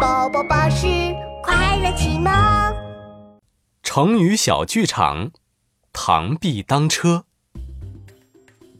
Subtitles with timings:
[0.00, 0.86] 宝宝巴士
[1.42, 2.32] 快乐启蒙。
[3.82, 5.32] 成语小剧场：
[5.92, 7.24] 螳臂当车。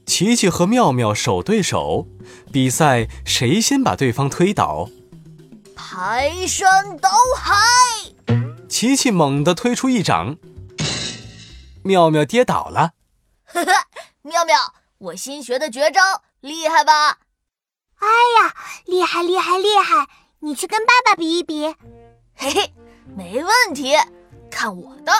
[0.06, 2.06] 琪琪和妙妙手对手，
[2.52, 4.88] 比赛谁先把对方推倒。
[5.74, 7.56] 排山倒海！
[8.68, 10.36] 琪琪猛地推出一掌，
[11.82, 12.92] 妙妙跌倒了。
[13.44, 13.72] 呵呵，
[14.22, 16.00] 妙妙，我新学的绝招
[16.40, 17.18] 厉害吧？
[17.98, 18.06] 哎
[18.40, 18.54] 呀，
[18.86, 20.06] 厉害厉害厉害！
[20.40, 21.66] 你去跟爸爸比一比。
[22.34, 22.72] 嘿嘿，
[23.16, 23.96] 没问题，
[24.50, 25.12] 看我的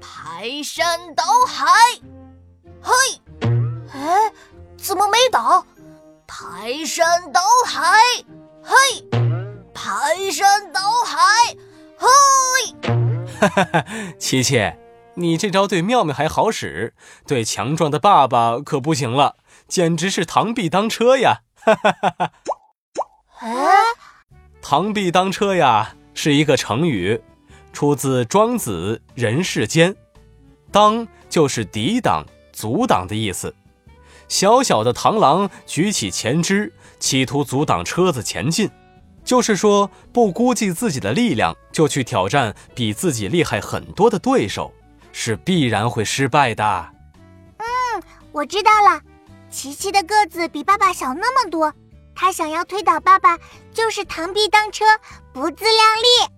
[0.00, 1.66] 排山倒海！
[2.82, 2.92] 嘿，
[3.92, 4.32] 哎，
[4.76, 5.64] 怎么没倒？
[6.26, 7.82] 排山倒海！
[8.62, 8.74] 嘿，
[9.72, 11.20] 排山倒海！
[11.96, 12.08] 嘿！
[13.40, 13.84] 哈哈哈，
[14.18, 14.72] 琪琪，
[15.14, 16.94] 你这招对妙妙还好使，
[17.26, 19.36] 对强壮的爸爸可不行了，
[19.68, 21.42] 简直是螳臂当车呀！
[21.54, 22.32] 哈哈哈哈！
[23.40, 23.50] 哎，
[24.64, 27.20] 螳臂当车呀，是一个成语，
[27.74, 29.92] 出自《庄子·人世间》。
[30.72, 33.54] 当就是抵挡、阻挡的意思。
[34.26, 38.70] 小小的螳螂举起前肢，企图阻挡车子前进，
[39.22, 44.72] 就是说不估计自己的力量就去挑战比自己厉害很多的对手，
[45.12, 46.88] 是必然会失败的。
[47.58, 48.02] 嗯，
[48.32, 49.02] 我知道了。
[49.50, 51.72] 琪琪的个子比爸爸小那么多，
[52.14, 53.38] 他想要推倒爸爸，
[53.72, 54.84] 就是螳臂当车，
[55.32, 56.33] 不自量力。